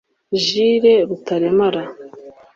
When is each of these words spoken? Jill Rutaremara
Jill 0.43 0.85
Rutaremara 1.07 1.83